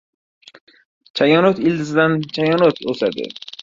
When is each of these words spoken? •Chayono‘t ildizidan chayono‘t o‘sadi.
•Chayono‘t 1.21 1.63
ildizidan 1.69 2.19
chayono‘t 2.35 2.85
o‘sadi. 2.95 3.35